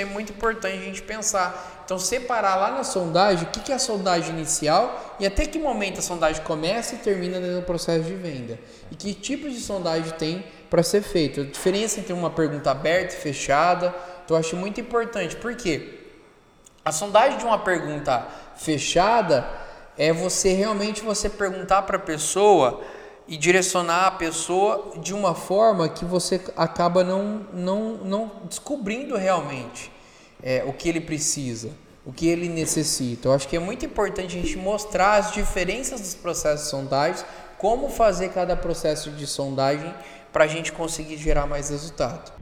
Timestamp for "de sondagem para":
39.10-40.44